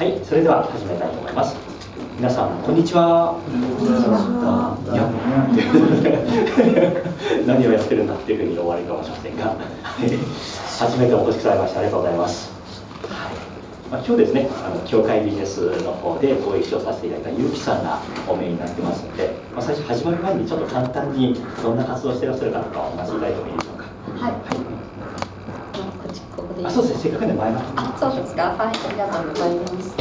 [0.00, 1.54] はい、それでは始めたいと思います。
[2.16, 3.36] 皆さん、こんにちは。
[7.44, 9.56] 何をやってるんだっていうふうに思われるかもしれませんが、
[10.80, 12.50] 初めてお越しくださいましてありがとうございます。
[13.12, 13.32] はい
[13.92, 23.84] まあ、今日ですね、あの教会ビジネスの方でご一緒させていただいたゆうきさんがお見えになってますので、まあ、最初始まる前にちょっと簡単にどんな活動をしていらっしゃるかとかお話しいただいてもいいでしょうか。
[24.24, 24.59] はい。
[26.62, 28.42] こっちここでいいあ、そうですね、せっかくで前の方にあ、そうですか？
[28.58, 29.96] はい、ありがとうございます。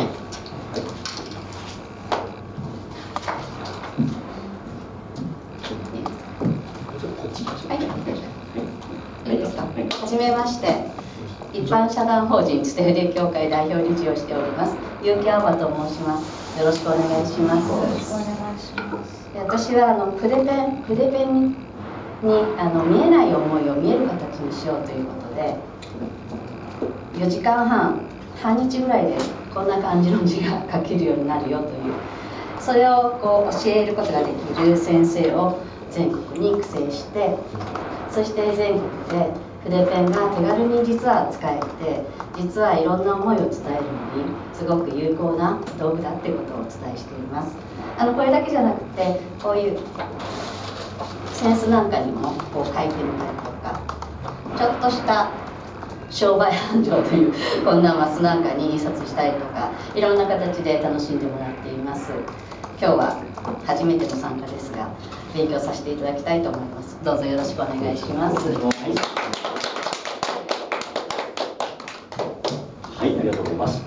[7.70, 9.32] はい。
[9.32, 9.64] いいですか？
[9.64, 10.90] はじめまして。
[11.52, 14.78] 一般社団法人ステフデ協会代表理事をしております。
[15.02, 16.60] 結城青葉と申します。
[16.60, 17.70] よろしくお願いします。
[17.70, 19.30] よろしくお願いします。
[19.34, 21.56] で私はあの筆ペン筆ペン
[22.22, 25.56] にあの見えない思いを見える形にしようということで
[27.20, 28.00] 4時間半
[28.42, 29.18] 半日ぐらいで
[29.54, 31.74] こんな感じの字が書けるようになるよという。
[32.60, 35.60] それをこう教えることができる先生を
[35.92, 37.36] 全国に育成して
[38.12, 39.32] そして全国で
[39.64, 42.04] 筆ペンが手軽に実は使えて
[42.38, 47.56] 実はいろんな思いを伝えるのにすごく有効な道具だってことをお伝えしています。
[47.98, 49.80] あのこれだけじゃなくてこういう
[51.34, 53.82] センスなんかにもこう書いてみたりとか
[54.58, 55.32] ちょっとした
[56.10, 62.12] 商売繁盛というこんなマスなんかに印刷したりとかいろんな形で楽しんでもらっています。
[62.82, 63.22] 今日は
[63.66, 64.90] 初めての参加ですが
[65.34, 66.98] 勉強させていただきたいと思います。
[67.04, 68.48] どうぞよろしくお願いします。
[68.48, 68.54] は
[73.06, 73.84] い、ありがとうございます。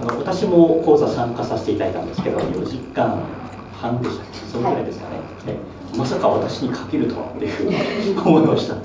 [0.00, 3.24] あの私も講座参加させていただいたんですけど、4時間
[3.72, 5.16] 半でしたっけ、そのぐらいですかね。
[5.54, 5.58] ね
[5.96, 7.76] まさか私にかけるとはっていうふうに
[8.20, 8.76] 思いました。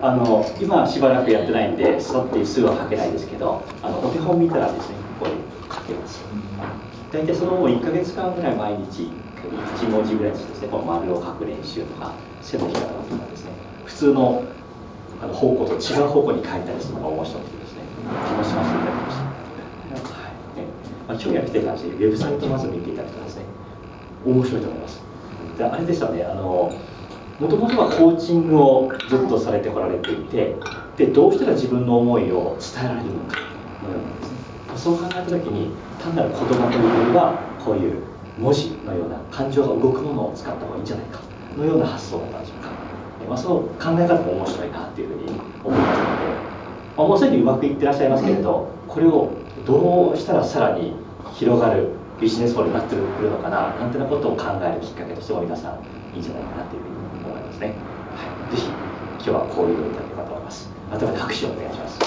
[0.00, 5.32] あの今しばらくやってないんで、座ってすぐは書けないですけど、あのお手本見たらですね、ここで
[5.74, 6.22] 書けます。
[7.12, 9.10] 大体その1ヶ月間ぐらい毎日
[9.76, 13.50] 1文字ぐらいですね、この丸を書く練習とか、背の平方とかですね、
[13.86, 14.44] 普通の
[15.20, 17.82] あの方向と違う方向に書いたりするのが面白くてですね、
[18.30, 19.22] 楽しませていただきました。
[20.14, 20.66] はいね
[21.08, 23.42] まあ、興味が来ていたし、ウェブサイトをまず見ていただくとですね、
[24.24, 25.02] 面白いと思います。
[25.58, 26.72] であれでしたね、あの
[27.38, 30.56] もともとはコーチングをずっとされてこられていて、
[30.96, 33.38] でどうしたら自分の思いを伝えられるのか
[34.68, 35.70] うな、そう考えたときに、
[36.02, 38.02] 単なる言葉というよりは、こういう
[38.38, 41.20] 文字のような感情が動くものを使った方がいいんじゃないか
[41.56, 42.70] のような発想だったんでしょうか。
[43.28, 43.68] まあ、その考
[44.00, 46.42] え方も面白いなというふうに思いますので、
[46.96, 49.30] まあ、もうすでにうまくいってらっしゃいますけれど、これを
[49.66, 50.94] どうしたらさらに
[51.34, 51.90] 広がる
[52.20, 55.78] ビジネスモデルになってくるのかななんてなことを考えるきっかけとしても皆さん
[56.14, 57.68] いいんじゃないかなというふうに思いますね。
[58.14, 60.70] はい、ぜひ今日はこういうのをいただければと思います。
[60.90, 61.98] 改めて拍手をお願いします。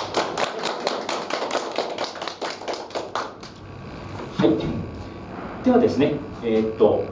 [4.37, 5.63] はい。
[5.63, 7.05] ではですね、えーっと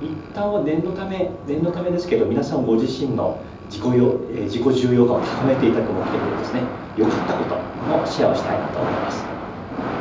[0.00, 6.62] 一旦は念のため念のためですけど皆さんご自身の自己よ、えー自己重要感を高めていただく目的でですね
[6.94, 7.56] 良かったこと
[7.86, 9.35] のシェアをしたいなと思います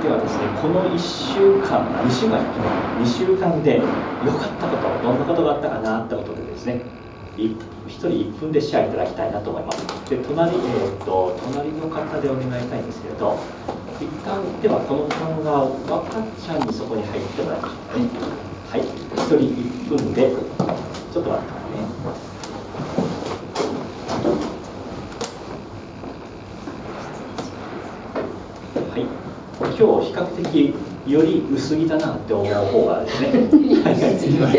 [0.06, 2.38] ではですねこの1週間2週間
[3.02, 6.82] 2週間で良かったことどんなことがあったかなってことでですね
[7.38, 7.58] 1
[7.90, 13.40] 人1分でシェアいただきたいなと思いますで隣,、えーっと隣の方でお願いしたいんですけれど
[14.00, 15.50] 一旦ではこの看板
[15.92, 18.46] 若ちゃんにそこに入ってもらいましょうかね
[18.76, 18.88] はい、一
[19.30, 20.32] 人1分で、
[21.14, 21.86] ちょっと待ってくださいね。
[28.92, 29.06] はい、
[29.78, 30.74] 今日比較的
[31.06, 33.30] より薄着だなって思う方がですね、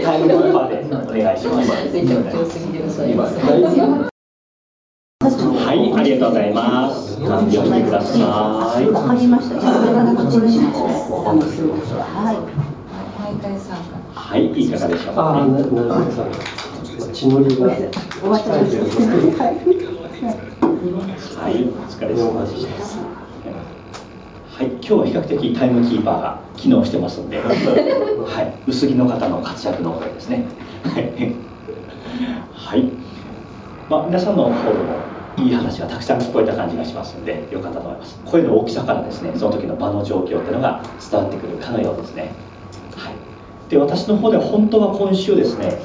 [0.05, 1.71] タイムナンバーでお願いします。
[5.67, 7.19] はい、ありがとうございます。
[7.21, 8.23] 完了してください。
[8.91, 9.59] わかりました。
[9.59, 10.59] じゃあ、これがこっちに。
[10.61, 11.33] は
[12.33, 12.37] い。
[13.19, 15.63] 毎回参加はい、いかがでしょうか、あ、なね。
[15.63, 16.31] なるほど。
[17.13, 17.63] 血のりが。
[18.23, 19.01] おばちゃんです。
[19.41, 19.57] はい。
[21.37, 23.16] はい、お疲れ様でした。
[24.57, 27.53] はい、今日は比較的タイムキーパーが機能してますんで、 は
[28.43, 30.47] い、薄着の方の活躍のおかげですね。
[30.83, 31.13] はい
[32.55, 32.89] はい、
[33.91, 34.97] まあ、皆さんの方でも
[35.37, 38.19] いい話がたくさん聞こえた感じがしますので、よかったと思います。
[38.25, 40.81] 声の大きさからですね、その時の場の状況っていうのが
[41.11, 42.33] 伝わってくるかのようですね。
[42.97, 43.13] はい、
[43.69, 45.77] で、私の方では本当は今週ですね、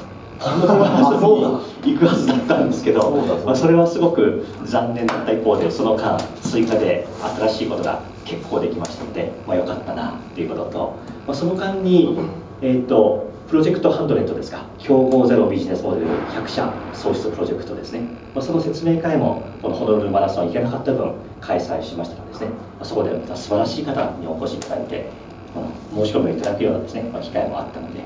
[1.84, 3.10] 行くはずだったんですけど、
[3.46, 7.06] まあ、それはすごく残念だった一方で、その間、追加で
[7.38, 10.78] 新しいことが結構できましたので、まあ、よかったなっていうことと、
[11.26, 12.18] まあ、その間に、
[12.60, 18.00] えー、とプロジェクト100ですか競合ゼロビジネスモデル100社創出プロジェクトですね、
[18.34, 25.06] まあ、その説明会もこのホノルルマラソン行けなかった分開催しましたがですね、まあ、そこでまた素晴らしい方にお越しいただいて、
[25.54, 28.00] まあ、申し込みをいただくようなですね、まあ、機会もあったので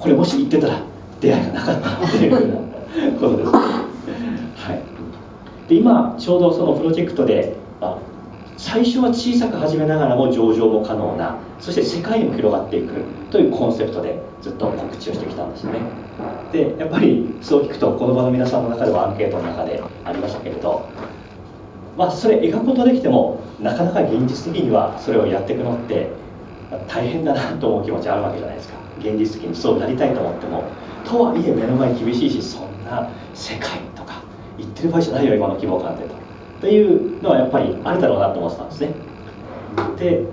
[0.00, 0.82] これもし行ってたら
[1.20, 2.32] 出会いがなかったっていう
[3.18, 4.74] ことです、は
[5.66, 7.56] い、で今ちょうどそのプロジェクトで、
[8.56, 12.92] 最初は小さく始めながらも上場も可能なそして世界にも広がっていく
[13.30, 15.80] というコンセプトでずっと告知をしてきたんですね。
[16.52, 20.88] でやっぱりそう聞くとこの場の皆さんの中ではアンケートの中でありましたけれど
[21.96, 26.10] まあそれ描くことできてもなかなか現実的にはそれをやっていくのって
[26.86, 28.74] 大変だなと思う気持ちあるわけじゃないですか。
[28.98, 30.64] 現実的にそうなりたいと思っても
[31.04, 34.22] とはいえ目の前厳しいしそんな世界とか
[34.58, 36.14] 言ってる場合じゃないよ今の規模感でと
[36.60, 38.94] というのはやっぱりあるだろうなと思ってたんですね。
[39.98, 40.24] で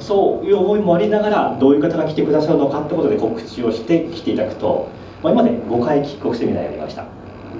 [0.00, 4.88] そういう思いもありながらどういう方が来てくださるのかってことで告知をして来ていただくと、
[5.22, 7.06] まあ、今まで5回帰国セミナーやりました。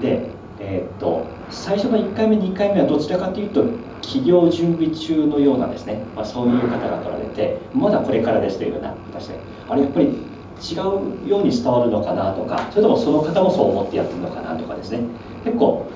[0.01, 3.65] で、えー、っと最初の1回目2回目はどちらかというと
[4.01, 9.35] 企業準備中のようなんですね、まあ、そういう方が来られてまだこれからですというような形で。
[9.67, 10.17] あれやっぱり
[10.59, 15.01] 違うように伝わるのかなとかそれともその方もそう思ってやってるのかなとかですね。
[15.43, 15.89] 結構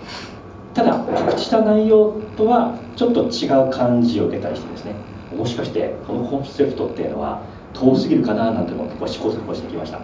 [0.74, 4.96] ただ告知した内容とはちょっと違う感じを受けたりしてですね。
[5.38, 7.42] もしかしてこのコンセプトっていうのは
[7.74, 10.00] 遠すぎるかななんても結構試行錯誤してきました。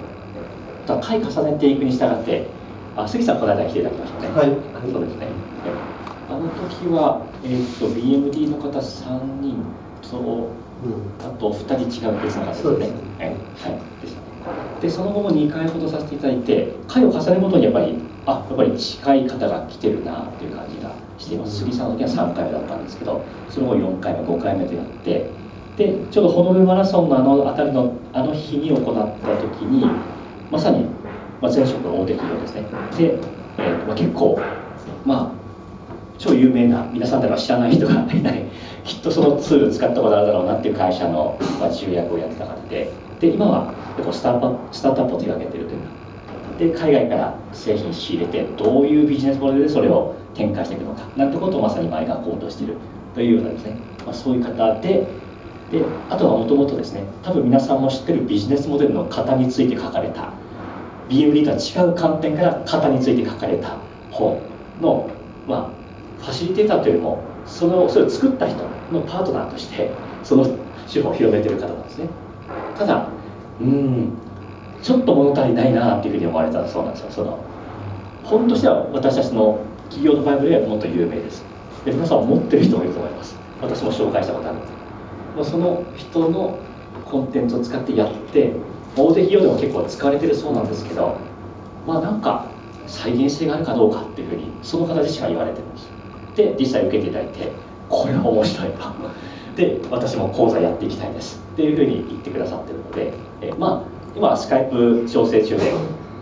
[0.86, 2.48] ただ回重ねていくに従って
[2.96, 4.28] あ杉さんこの間来ていただきましたね。
[4.30, 5.28] はい、そうですね。
[6.30, 9.64] あの時は、えーと、と BMD の方3人
[10.02, 12.92] と、うん、あと2人違う別の方ですね。
[13.18, 13.40] はい、はい。
[14.02, 14.29] でした
[14.82, 21.60] でその後も2回ほどさせていただいて回を重ねるごとにやっぱりあやっぱり近い方が来てるなっていう感じがしています。
[21.60, 25.30] 杉さんの時は3回目だったんですけどその後4回目5回目とやって
[25.78, 29.86] でちょうどホノルルマラソンのあの辺りのあの日に行った時に
[30.52, 30.86] まさに、
[31.42, 32.64] まあ、前職の大手企業ですね。
[32.98, 33.20] で、
[33.58, 34.40] えーまあ、結構
[35.06, 35.40] まあ
[36.18, 38.46] 超有名な皆さんでは知らない人がいない
[38.84, 45.82] きっとそのツール使ったことあるだろうなっていう会社の、まあ、重役をやってた方でで今は結構スタートスタートアップを手がけてるという。
[46.58, 51.04] で海外から製品仕入れてどういうビジネスモデルでそれを展開していくのか。
[51.16, 52.76] なんてことをまさに前がこうとしている
[53.16, 55.08] というようなですね、まあ、そういう方で
[55.72, 60.34] であとはもともとですね多分皆さんも知ってるビジネスモデルの型について書かれた。
[61.10, 63.78] BMD とは違う観点から型について書かれた
[64.12, 64.40] 本
[64.80, 65.10] の、
[65.48, 65.74] ま
[66.20, 68.58] あ、ファシリテーターというよりもそのそれを作った人
[68.92, 69.90] のパートナーとして
[70.24, 70.46] その
[70.92, 72.10] 手法を広めている方なんですね。
[72.80, 73.10] ただ
[73.62, 74.14] うん
[74.82, 77.12] ちょっと物足りないなっていうふうに思われたそうなんですよ。
[77.12, 77.40] その
[78.24, 79.60] 本としては私たちの
[79.90, 81.44] 企業のバイブルよりもっと有名です。
[81.84, 83.36] で皆さん持ってる人もいると思います。
[83.62, 84.80] 私も紹介したことあるので。
[85.44, 86.58] その人の
[87.06, 88.54] コンテンツを使ってやって
[88.96, 91.18] 大手企業でも結構使われてるそうなんですけど
[91.86, 92.46] まあなんか
[92.88, 95.90] 再現性があるかどうかっていうふうにその方自身は言われてるんです。
[96.36, 97.52] で実際受けていただいて
[97.90, 98.84] これは面白いと
[99.60, 101.42] で私も講座やっていきたいです。
[101.54, 105.74] っていうふうに言ってくださってるのでえまあ今スカイプ調整中で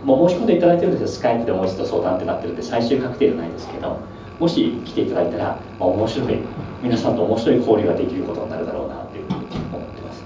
[0.04, 1.08] もう申し込んでいただいてるんですよ。
[1.08, 4.00] スカイプでもう一度相談ってなってるんで最終確定じゃないですけど
[4.40, 6.38] もし来ていただいたら、まあ、面白い
[6.82, 9.38] 皆さんと面白い交流ができることになるだろうなというふうに
[9.72, 10.24] 思ってます、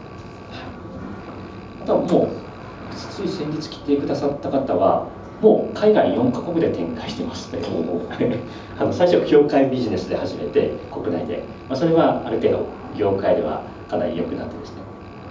[1.82, 5.08] あとはもうつい先日来てくださった方は
[5.42, 7.62] もう海外4カ国で展開してますね。
[8.78, 12.66] あの最初は業界ビジネスで始めて国内で、まあ、それはある程度
[12.96, 14.82] 業界ではかなり良くなってですね。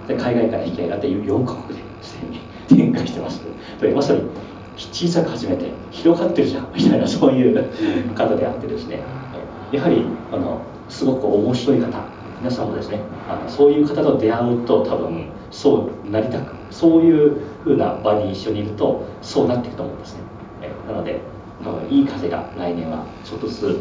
[0.06, 3.42] で海外から引き上がって4カ国ですでに展開してます。
[3.80, 4.20] とまさに
[4.76, 7.64] 小さく始めて広がってるじゃんみたいなそういう
[8.14, 9.02] 方であってですね。
[9.70, 12.04] やはりあのすごく面白い方
[12.40, 20.20] 皆さんもですねあのそういう方と出会うと多分そうなりたくそういう風な場に一緒にいるとそうなっていくと思うんですね。
[20.86, 21.20] なので
[21.90, 23.80] いい風が来年はちょっとずつ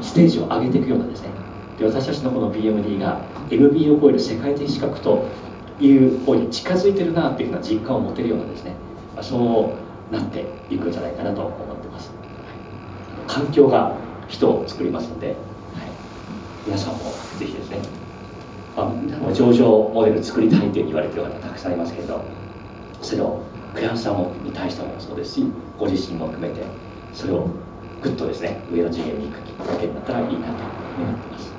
[0.00, 1.28] ステージを上げていくようなですね。
[1.78, 3.20] で私たちのこの BMD が
[3.50, 5.24] MB を超える世界的資格と
[5.80, 8.76] いう方に近づいてるなっていうふうな実感を持てるようなですね、
[9.20, 9.74] そ
[10.10, 12.12] うなっていくんじゃないかなと思ってます、
[13.26, 13.96] 環境が
[14.28, 15.36] 人を作りますので、はい、
[16.64, 17.00] 皆さんも
[17.38, 17.78] ぜひですね、
[18.76, 22.43] まあ、上場モデル作りたいって言われてる方たくさんいますけれど。
[23.04, 23.40] それを
[23.74, 25.44] クライアントさんに対してもそうですし
[25.78, 26.64] ご自身も含めて
[27.12, 27.48] それを
[28.02, 30.64] ぐっとですね上の次元に行くきっかけになったらいいなと
[30.98, 31.54] 思ってます。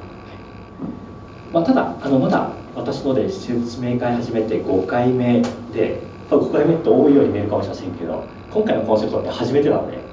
[1.54, 5.42] まあ、ただあのまだ私ので説明会始めて5回目
[5.74, 10.04] で5回目って多いように見えるかもしれませんけど今回のコンセプトって初めてなので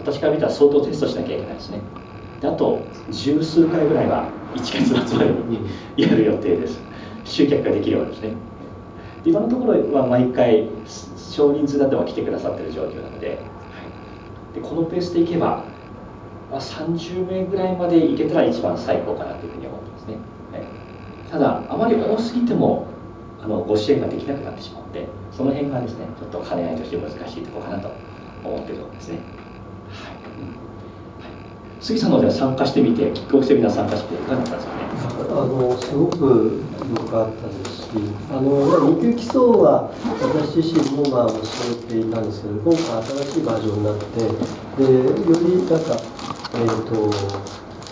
[0.00, 1.80] 私から見たら相当テストしなきゃいけないですね。
[2.40, 5.60] であと十数回ぐらいは1月末までに
[5.96, 6.78] やる予定です。
[7.24, 8.34] 集客ができるようですね。
[9.24, 10.68] 今のところは毎回
[11.16, 13.38] 少人数だっても来てくださってる状況なので,、はい、
[14.54, 15.64] でこのペースでいけば、
[16.50, 20.14] まあ、30名ぐらいまでいけたら一番最高かなというふうに思ってますね、
[20.52, 22.86] はい、ただあまり多すぎても
[23.42, 27.90] あのご支援ができなくなってしまってその辺がですねちょっと兼ね合いとして難しいところかなと
[28.44, 29.18] 思ってるところですね、
[29.88, 30.24] はい。
[31.84, 34.84] 杉さんのでは参加してみてキックオフセミナー参加していかがだったですかね？
[35.28, 37.90] あのすごく良かったですし
[38.30, 41.42] あの2級基礎は私自身もまあ教
[41.76, 44.16] えていたんですけど今回新しいバージョンになって
[44.80, 45.12] でよ
[45.44, 46.00] りなんか
[46.56, 47.12] えっ、ー、と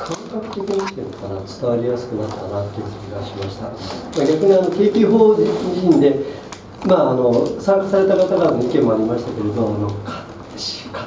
[0.00, 5.52] 感覚的にっていうのかな伝わりやすくなったなという気がしました、まあ、逆にあの景気法自
[5.84, 6.16] 身で
[6.86, 9.90] まああの参加された方からの意見もありましたけれどあの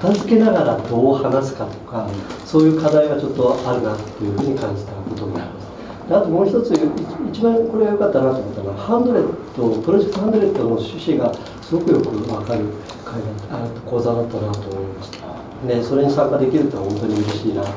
[0.01, 2.09] 片付けながらどう話すかとか
[2.45, 5.65] そういう課題がちょっとあるなっていうふうに感じたことがあります。
[6.07, 6.71] あともう一つ
[7.31, 11.33] 一番これが良かったなと思ったのはハンドレットプロジェクトハンドレットの趣旨が
[11.63, 12.65] すごくよく分かる
[13.03, 13.25] 会だ
[13.85, 15.25] 講座だったなと思いました。
[15.67, 17.75] でそれに参加できると本当に嬉しいなという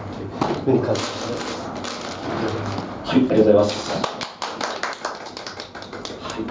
[0.64, 1.32] ふうに感じまし
[3.04, 3.10] た。
[3.10, 3.92] はいありがとうございます。
[6.20, 6.42] はい。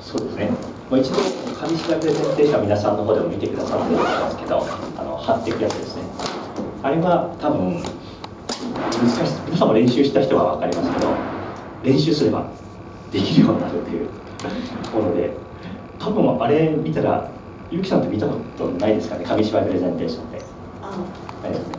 [0.00, 0.50] そうですね、
[0.90, 1.16] まあ、一度
[1.60, 4.66] 紙芝居プレゼンテーションは皆さんの方でも見てくださってると思いますけど
[4.96, 6.02] あの貼っていくやつですね。
[6.82, 7.82] あれは多分難
[9.26, 11.14] しい皆さんも練習した人は分かりますけど
[11.82, 12.48] 練習すれば
[13.12, 14.08] できるようになるっていう
[14.96, 15.36] もので
[15.98, 17.28] 多分あれ見たら
[17.70, 19.24] ゆきさんって見たことないですかね？
[19.26, 20.42] 紙芝居プレゼンテーションで
[20.80, 21.48] あ。
[21.48, 21.74] ですね。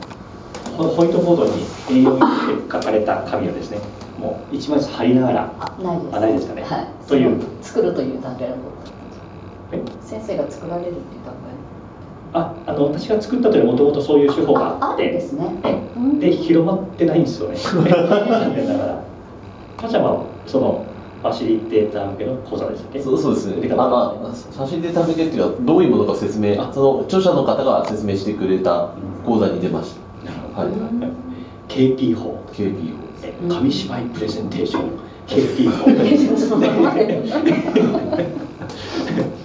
[0.78, 1.52] ホワイトボードに
[1.90, 3.80] A4 で書かれた紙をですね
[4.20, 5.52] もう一枚ずつ貼りながら。
[5.60, 6.16] あないです。
[6.16, 7.42] あないですかね、はい、という。
[7.64, 8.56] 作るという段階の
[10.02, 11.50] 先生が作られるっていう段階
[12.34, 15.04] ああの私が作ったというもともとそういう手法があって。
[15.04, 15.50] あるんですね。
[16.20, 17.56] で広まってないんですよね。
[17.58, 17.84] 残
[18.56, 19.04] 念ながら。
[19.78, 20.86] 他社はその
[21.22, 23.02] ファシリテーター向けの講座ですね。
[23.02, 23.70] そうそうですね。
[23.72, 28.90] あまあファシリテーター向けっていうのはどういうものか説明その著者の方が説明してくれた
[29.26, 29.96] 講座に出まし
[30.56, 30.72] た、はい、
[31.68, 32.38] KP 法。
[32.54, 34.84] KP 法紙芝居プレゼンテーション。
[35.28, 35.86] KP 法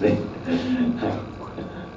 [0.00, 0.19] ね。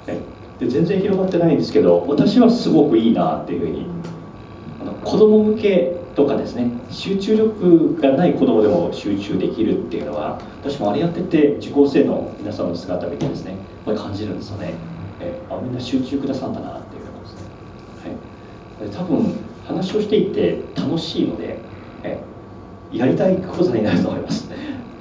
[0.06, 0.60] はい。
[0.60, 3.86] で全然広がってないんですけど私はすごくいいなっていうふうに
[4.80, 6.72] あの子供向けとかですね。
[6.90, 13.54] 集中力がない子供でも集中できるっていうのは私もあれやってて受講生の皆さんの姿を見てですね
[13.84, 14.74] これ感じるんですよね。
[15.20, 17.46] えあみんな集中くださんだなっていうことですね、
[18.80, 21.60] はい、多分話をしていて楽しいので
[22.02, 22.20] え
[22.92, 24.50] やりたい講座になると思います。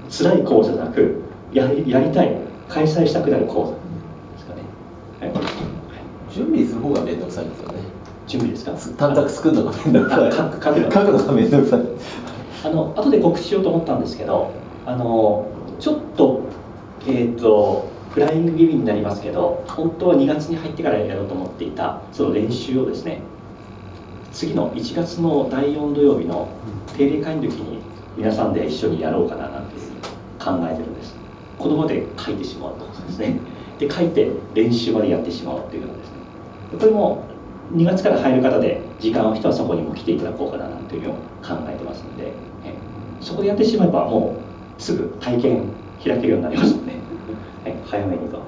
[0.10, 1.27] 辛い講座じゃなく
[1.58, 2.38] やりやりたい
[2.70, 3.88] 開催したくなる講座
[6.34, 7.80] 準備する方が面倒くさいんですよね。
[8.28, 8.72] 準備ですか？
[8.98, 10.32] 短冊作るのが面倒くさい。
[10.32, 10.80] 書く書く
[11.12, 11.82] のが面倒くさい。
[12.64, 14.52] あの後で告知しようと思ったんですけど
[14.86, 15.48] あの
[15.80, 16.42] ちょっと
[17.08, 23.22] えっ、ー、とフライング気味になりますけど本当は2月に入ってからやろうと思っていたその練習をですね
[24.32, 26.48] 次の1月の第4土曜日の
[26.98, 27.80] 定例会の時に
[28.18, 29.76] 皆さんで一緒にやろうかななんて
[30.40, 31.16] 考えてるんです
[31.58, 33.40] 子供で書いてしまうとですね。
[33.80, 36.18] で書いて練習までやってしまうっていうのですね
[36.80, 37.24] これも
[37.74, 42.32] 2月から入る方で時間を人はそこにも来ていただこうかななんていうのを考えてますので
[42.64, 42.74] え
[43.22, 44.38] そこでやってしまえばも
[44.78, 45.64] うすぐ体験
[46.04, 46.98] 開けるようになりますので、は
[47.70, 48.46] い、早めにと、はい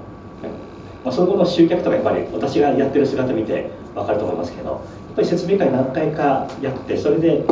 [1.03, 4.79] まあ、その後の集客とかやっぱり私がやってる姿見て分かると思いますけどやっ
[5.15, 7.43] ぱり説明会何回かやってそれで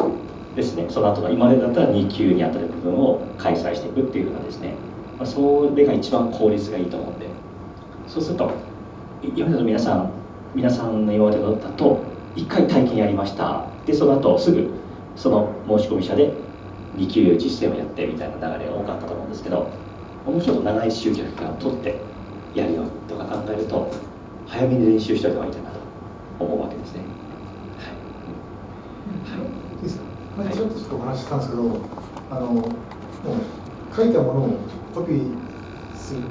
[0.55, 4.73] ですねその後の今までだったら2級にあたる部分を開催していくっていうのがですね、
[5.17, 7.27] まあ、それが一番効率がいいと思うんで。
[8.07, 8.51] そうすると
[9.35, 10.11] 今までの皆さん
[10.55, 11.99] 皆さんの今までのだと
[12.35, 13.65] 1回体験やりました。
[13.85, 14.69] でその後すぐ
[15.15, 16.33] その申し込み者で
[16.95, 19.69] 2級実践をやってみたいな流れが多かったと思うんですけど
[20.25, 21.99] もうちょっと長い集客間を取って
[22.53, 23.91] やるよとか考えると
[24.47, 25.79] 早めに練習しておいた方がいいかなと
[26.39, 27.01] 思うわけですね。
[27.77, 29.79] はい、い。
[29.79, 29.83] い。
[29.83, 30.03] ですか、
[30.37, 31.63] 前ちょっとちょっとお話ししたんですけど
[32.31, 34.59] あのもう書いたものを
[34.97, 36.21] コピーする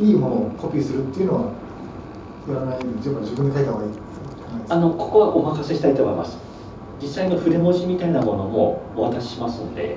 [0.00, 1.52] いいいいものをコピーするっていうのは
[2.48, 3.90] やらないで自分で書いた方がいい。
[4.68, 6.38] あのここはお任せしたいと思います。
[7.00, 9.96] 実際の筆文字みたいなものもお渡ししますんで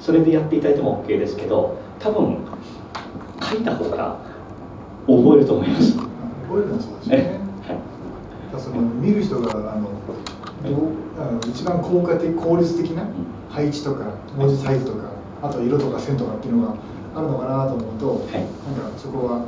[0.00, 2.38] それでやっていただいても OK ですけど多分
[3.42, 4.16] 書いた方が
[5.06, 5.98] 覚えると思います。
[5.98, 9.90] 覚えるのはそうですね、はい、その見る人があの
[10.64, 10.88] どう
[11.20, 13.06] あの一番効果的効率的な
[13.50, 15.10] 配置とか文字サイズとか
[15.42, 16.74] あと色とか線とかっていうのが
[17.16, 18.32] あるのかなと思うと、はい、
[18.76, 19.46] なんかそこは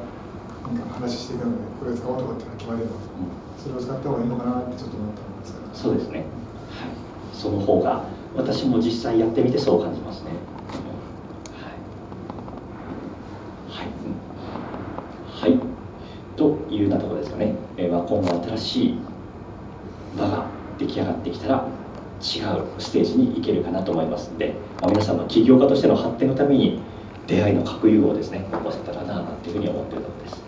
[0.65, 2.99] なんか話していくのでこれを使おうとかっていうの決まれば、うん、
[3.61, 5.67] それを使った方がいいのかなってちょっと思ったんですけど。
[5.75, 6.27] そうですね、はい、
[7.35, 10.31] その方が私も実際やってみてそう感じますね。
[11.61, 11.69] は
[13.85, 13.87] い、
[15.45, 15.61] はい、はい、
[16.37, 18.99] というようなところですかね、えー、まあ、今後新しい
[20.19, 20.47] 場が
[20.79, 21.69] 出来上がってきたら
[22.21, 26.81] 違うステージに行けるかなと思いますので、まあ、皆さんの起業家としての発展のために
[27.29, 28.45] 出会いの核融合ですね。
[28.51, 30.43] 起こせたらななんていうふうに思っているところです。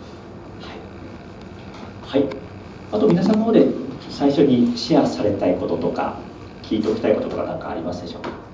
[2.03, 2.29] はい、はい、
[2.91, 3.67] あと皆さんの方で
[4.09, 6.17] 最初にシェアされたいこととか
[6.63, 8.50] 聞いておきたいこととか何かありますでしょうか？